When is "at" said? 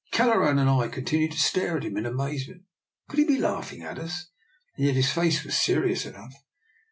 1.77-1.83, 3.83-3.99